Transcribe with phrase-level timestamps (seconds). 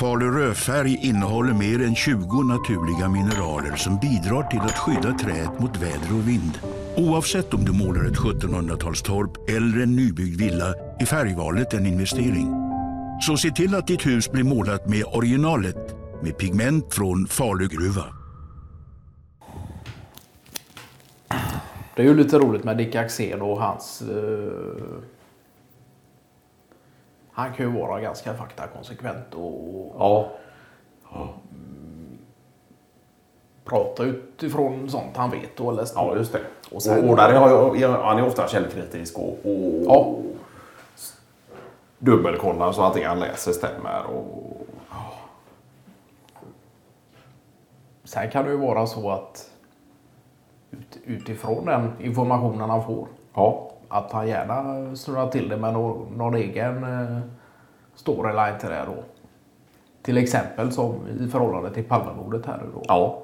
[0.00, 5.76] Falu rödfärg innehåller mer än 20 naturliga mineraler som bidrar till att skydda träet mot
[5.76, 6.58] väder och vind.
[6.96, 12.54] Oavsett om du målar ett 1700-talstorp eller en nybyggd villa är färgvalet en investering.
[13.20, 18.04] Så se till att ditt hus blir målat med originalet med pigment från Falu gruva.
[21.96, 24.02] Det är ju lite roligt med Dick Axén och hans...
[24.02, 25.19] Eh,
[27.32, 30.28] han kan ju vara ganska faktakonsekvent och Ja.
[33.64, 36.40] prata utifrån sånt han vet och har läst Ja, just det.
[36.72, 40.14] Och sen- och där jag, jag, han är ofta källkritisk och, och Ja.
[41.98, 44.02] dubbelkollar så att det han läser stämmer.
[44.06, 44.66] Och,
[48.04, 49.50] Sen kan det ju vara så att
[50.70, 56.18] ut, utifrån den informationen han får ja, att han gärna snurrar till det med någon,
[56.18, 57.18] någon egen eh,
[57.94, 59.02] storyline till det då.
[60.02, 62.82] Till exempel som i förhållande till Palmemordet här nu då.
[62.88, 63.22] ja,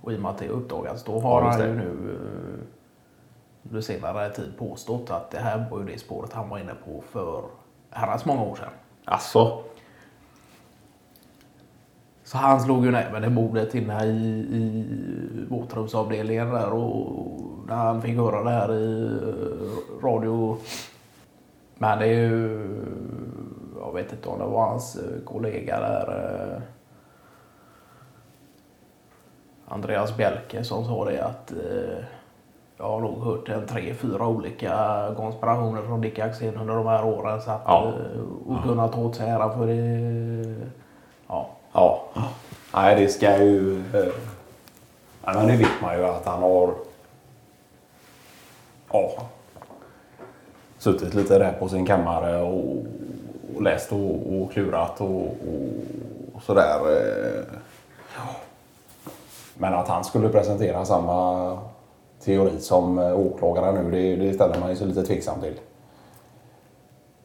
[0.00, 3.80] Och i och med att det uppdagats då har Ja, han ju nu eh, under
[3.80, 7.42] senare tid påstått att det här var ju det spåret han var inne på för
[7.90, 8.68] herrans många år sedan.
[9.04, 9.58] alltså.
[12.24, 14.08] Så han slog ju näven i bordet inne i,
[14.50, 14.84] i
[15.50, 17.30] våtrumsavdelningen där och
[17.68, 20.56] när han fick höra det här i eh, radio.
[21.78, 22.68] Men det är ju,
[23.80, 26.08] jag vet inte om det var hans eh, kollega där.
[26.56, 26.62] eh,
[29.68, 32.04] Andreas Bjelke som sa det att eh,
[32.76, 37.04] jag har nog hört en tre, fyra olika konspirationer från Dick Axén under de här
[37.04, 37.40] åren.
[37.40, 37.92] Så att, Ja.
[38.46, 40.54] och kunna ta åt sig äran för det.
[41.28, 41.50] Ja.
[42.74, 43.78] Nej, det ska ju...
[43.94, 44.12] Eh,
[45.24, 46.74] ja, men det vet man ju att han har...
[48.92, 49.10] Ja.
[50.78, 52.76] Suttit lite där på sin kammare och,
[53.54, 55.36] och läst och, och klurat och,
[56.34, 56.78] och sådär.
[56.90, 57.44] Eh,
[59.54, 61.58] men att han skulle presentera samma
[62.24, 65.54] teori som eh, åklagaren nu, det, det ställer man ju sig lite tveksam till.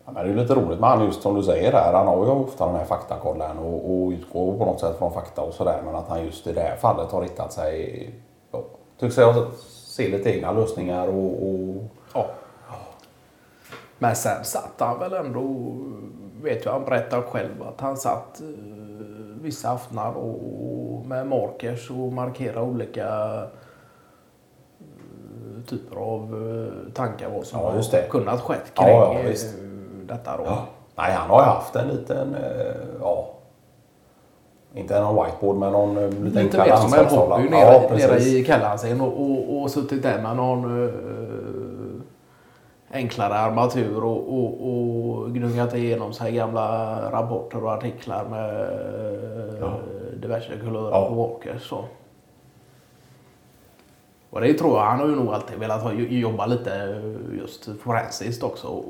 [0.10, 1.94] Ja, men det är lite roligt med han just som du säger där.
[1.94, 5.42] Han har ju ofta den här faktakollen och, och utgår på något sätt från fakta
[5.42, 5.82] och sådär.
[5.86, 8.10] Men att han just i det här fallet har riktat sig...
[8.52, 8.64] Ja,
[9.00, 11.50] tycks jag se lite egna lösningar och...
[11.50, 11.84] och
[12.14, 12.26] Ja.
[13.98, 15.76] Men sen satt han väl ändå,
[16.42, 18.48] vet jag, han berättar själv att han satt eh,
[19.42, 23.08] vissa aftnar och, med markers och markerade olika
[24.80, 29.56] eh, typer av eh, tankar vad som Ja, har kunnat skett Ja, kring ja, visst.
[30.10, 30.44] Detta då.
[30.46, 30.58] ja.
[30.96, 32.36] Nej, han har ju haft en liten...
[32.36, 33.26] eh, Ja,
[34.76, 37.88] inte någon whiteboard men någon eh, liten Lite mer som en hobby Ja, nere, nere
[38.08, 38.34] precis.
[38.34, 40.94] i källaren och, och, och suttit där med någon eh,
[42.92, 48.62] enklare armatur och, och, och gnuggat igenom sig gamla rapporter och artiklar med
[49.64, 49.70] eh,
[50.22, 51.08] diverse kulörer Ja.
[51.10, 51.70] på walkers.
[51.70, 51.86] Så.
[54.30, 57.02] Och det tror jag, han har ju nog alltid velat jobba lite
[57.40, 58.84] just forensiskt också och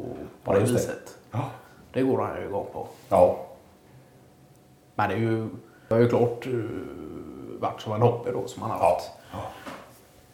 [0.44, 1.18] på Ja, det viset.
[1.32, 1.46] Ja.
[1.94, 2.88] Det går han ju igång på.
[3.10, 3.40] Ja,
[4.96, 5.50] Men det är ju,
[5.88, 6.54] det har ju klart eh,
[7.60, 8.90] varit som en hobby då som han har Ja.
[8.94, 9.10] haft.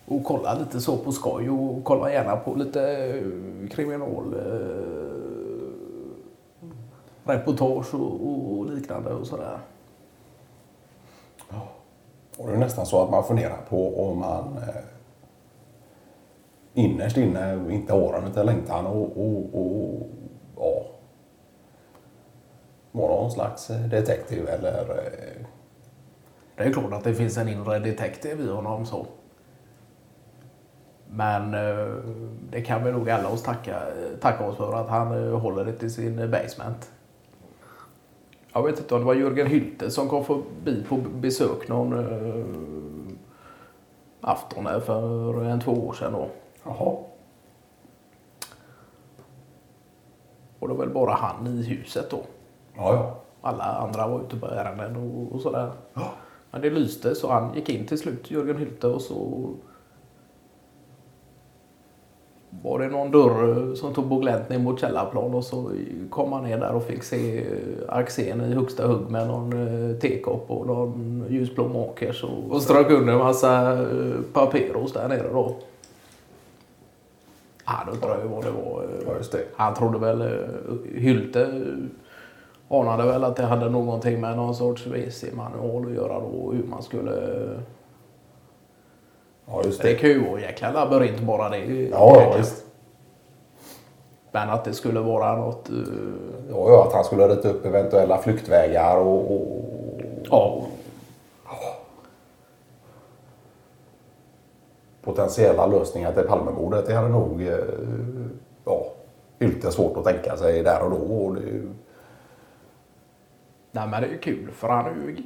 [0.07, 4.95] Och kolla lite så på skoj och kolla gärna på lite eh, kriminal eh,
[7.23, 8.27] reportage och,
[8.57, 9.59] och liknande och sådär.
[12.37, 14.75] Och det är nästan så att man funderar på om man eh,
[16.75, 20.09] innerst inne inte har den utan längtan och, och, och
[20.55, 20.85] ja,
[22.91, 25.45] vara någon slags eh, detektiv eller eh?
[26.55, 29.07] Det är klart att det finns en inre detektiv i honom så.
[31.09, 31.93] Men eh,
[32.51, 33.81] det kan vi nog alla oss tacka,
[34.21, 36.91] tacka oss för att han håller det till sin basement.
[38.53, 41.93] Jag vet inte om det var Jörgen Hylte som kom förbi på besök någon
[44.21, 46.13] afton här för en två år sedan.
[46.13, 46.29] Då
[46.65, 46.95] jaha,
[50.59, 52.19] Och det var väl bara han i huset då.
[52.75, 53.15] ja ja.
[53.41, 55.71] Alla andra var ute på ärenden och, och sådär.
[55.93, 56.11] Ja.
[56.51, 59.49] Men det lyste så han gick in till slut, Jörgen Hylte, och så
[62.63, 65.71] var det någon dörr som tog på glänt ner mot källarplan och så
[66.09, 67.45] kom han ner där och fick se eh,
[67.87, 72.91] Axén i högsta hugg med någon eh, tekopp och någon ljusblå makers och, och strök
[72.91, 75.55] under en massa eh, paperos där nere då.
[77.67, 78.83] Han undrade ju vad det var.
[78.83, 79.43] eh, Ja, just det.
[79.55, 84.87] Han trodde väl, eh, Hylte eh, anade väl att det hade någonting med någon sorts
[84.87, 87.11] WC-manual att göra då, hur man skulle...
[89.47, 89.95] Ja, just Det det.
[89.95, 91.57] kan ju vara en jäkla labyrint bara det.
[91.91, 92.65] Ja, ja, visst.
[94.31, 95.69] Men att det skulle vara något...
[95.69, 95.83] Uh,
[96.51, 99.61] Ja, ja, att han skulle rita upp eventuella flyktvägar och, och
[100.29, 100.61] ja,
[105.05, 106.85] potentiella lösningar till Palmemordet.
[106.85, 107.57] Det hade nog eh,
[108.65, 108.85] ja,
[109.39, 110.97] inte svårt att tänka sig där och då.
[110.97, 111.41] Och det,
[113.71, 115.17] nej men det är ju kul för han är ju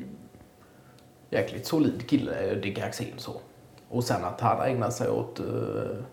[1.29, 3.33] jäkligt solid kille, Dick Axén så.
[3.89, 6.03] Och sen att han ägnar sig åt uh,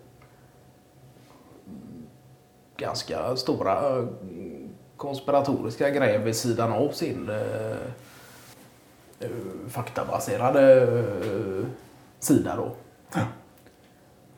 [2.77, 4.07] ganska stora uh,
[4.97, 7.35] konspiratoriska grejer vid sidan av sin uh,
[9.23, 11.65] uh, faktabaserade uh,
[12.19, 12.71] sida då.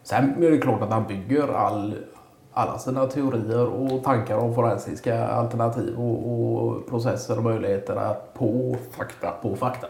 [0.10, 1.96] Sen är det klart att han bygger all,
[2.54, 9.32] alla sina teorier och tankar om forensiska alternativ och, och processer och möjligheter på fakta.
[9.42, 9.88] På fakta.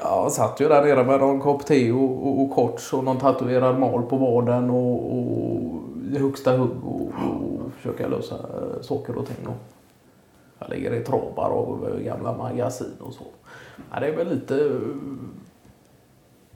[0.00, 3.18] Ja, satt ju där nere med någon kopp te och, och, och korts och någon
[3.18, 5.72] tatuerad mal på vaden och, och
[6.12, 9.46] i högsta hugg och, och försöka lösa eh, saker och ting.
[9.46, 9.56] Och
[10.58, 13.24] jag ligger i travar av gamla magasin och så.
[13.92, 14.80] Ja, det är väl lite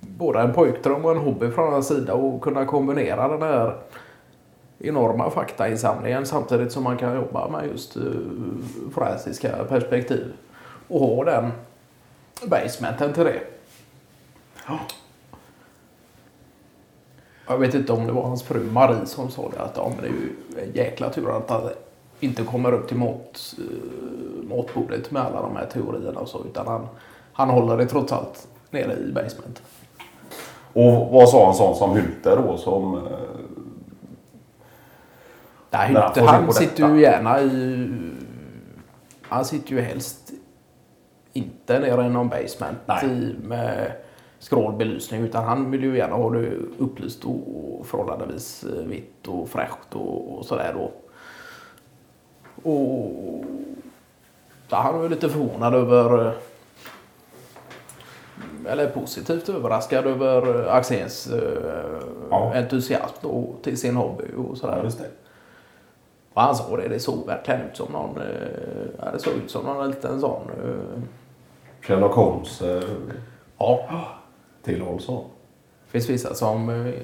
[0.00, 3.76] både en pojkdröm och en hobby från en sida och kunna kombinera den här
[4.78, 8.02] enorma faktainsamlingen samtidigt som man kan jobba med just uh,
[8.92, 10.32] forensiska perspektiv
[10.88, 11.52] och ha den
[12.46, 13.40] basementen till det.
[17.46, 20.00] Jag vet inte om det var hans fru Marie som sa det att ja, men
[20.00, 21.70] det är ju en jäkla tur att han
[22.20, 26.66] inte kommer upp till mat, uh, matbordet med alla de här teorierna och så utan
[26.66, 26.86] han,
[27.32, 29.64] han håller det trots allt nere i basementen.
[30.72, 32.94] Och vad sa en sån som Hylte då som...
[32.94, 33.02] eh,
[35.70, 37.88] Nej, han Hylte, han på sitter ju gärna i...
[39.22, 40.32] Han sitter ju helst
[41.32, 43.06] inte nere i någon basement Nej.
[43.06, 43.92] i, med
[44.38, 49.94] skrålbelysning utan han vill ju gärna ha det upplyst och, förhållandevis eh, vitt och fräscht
[49.94, 50.92] och, och sådär då.
[52.70, 53.44] Och
[54.68, 56.32] ja, han var ju lite förvånad över eh,
[58.66, 62.52] eller positivt överraskad över Axéns eh, Ja.
[62.54, 64.80] entusiasm då, till sin hobby och sådär.
[64.84, 65.08] Just det.
[66.34, 68.26] Och han sa det, det såg verkligen ut som någon, eh,
[68.98, 70.42] ja, det såg ut som någon liten sån.
[70.64, 71.02] Eh,
[71.80, 72.82] Sherlock Holmes eh,
[73.58, 73.88] ja,
[74.62, 75.24] tillhåll så.
[75.86, 76.94] det finns vissa som eh,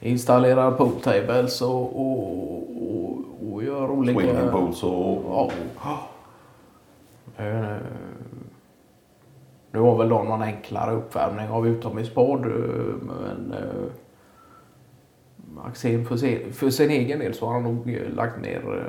[0.00, 3.18] installerar pooltables och, och, och,
[3.52, 4.20] och gör olika...
[4.20, 5.22] Swimming pools och...
[5.34, 5.50] Ja.
[9.70, 12.44] Nu var väl då någon enklare uppvärmning av utomhusbad.
[12.46, 12.52] eh,
[13.02, 13.90] Men eh,
[15.64, 18.88] Axén för sin, för sin egen del så har han nog eh, lagt ner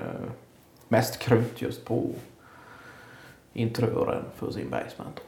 [0.88, 2.10] mest krut just på
[3.54, 5.16] interiören för sin basement.
[5.16, 5.22] Då.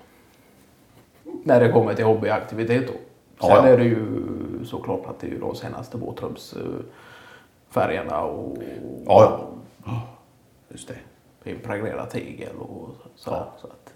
[1.44, 2.94] När det kommer till hobbyaktivitet då.
[3.40, 3.68] Ja, Sen ja.
[3.68, 4.06] är det ju
[4.66, 8.58] såklart att det är de senaste våtrumsfärgerna och
[9.06, 9.48] Ja,
[9.86, 10.02] ja.
[10.70, 10.88] Just
[11.44, 11.52] det.
[11.52, 13.44] impregnerat tegel och sådär.
[13.62, 13.94] Så att,